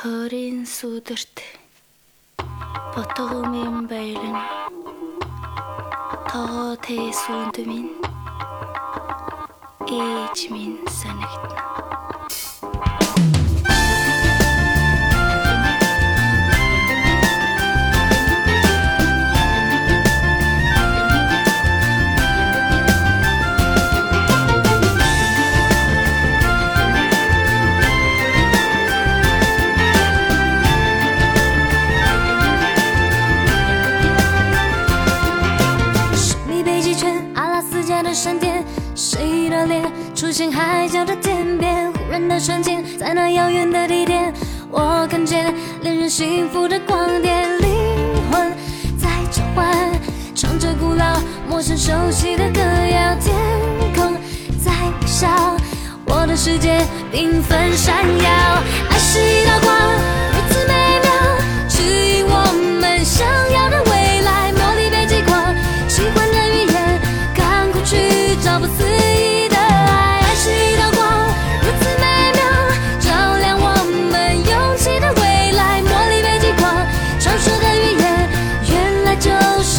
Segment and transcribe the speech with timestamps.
[0.00, 1.36] төрийн сүдэрт
[2.94, 4.38] ботгомын байлан
[6.30, 7.92] тоо тэсүнд минь
[10.00, 12.09] ээж минь санагдна
[40.14, 44.32] 出现海角的天边，忽然的瞬间，在那遥远的地点，
[44.70, 45.52] 我看见
[45.82, 47.70] 恋人幸福的光点，灵
[48.30, 48.52] 魂
[48.98, 49.90] 在召唤，
[50.34, 53.34] 唱着古老、陌生、熟悉的歌谣，天
[53.94, 54.14] 空
[54.62, 55.28] 在微笑，
[56.06, 56.80] 我的世界
[57.12, 58.30] 缤纷闪耀，
[58.90, 59.70] 爱是一道光，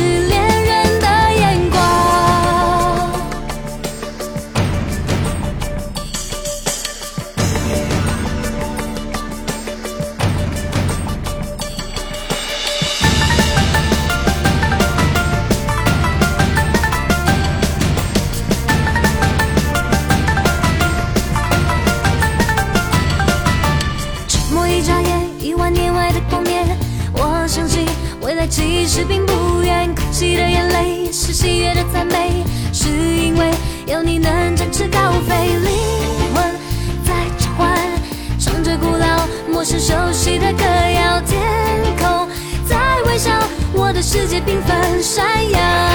[0.00, 1.78] 是恋人的眼光。
[24.26, 26.66] 沉默一眨眼一万年外的光年
[27.12, 27.86] 我相信
[28.48, 33.50] 其实并不远，哭泣的眼泪是喜悦的赞美，是因为
[33.86, 35.34] 有你能展翅高飞。
[35.58, 36.42] 灵魂
[37.04, 37.78] 在召唤，
[38.38, 41.20] 唱着古老、陌生、熟悉的歌谣。
[41.20, 41.38] 天
[41.98, 42.28] 空
[42.68, 43.30] 在微笑，
[43.72, 45.89] 我的世界缤纷闪耀。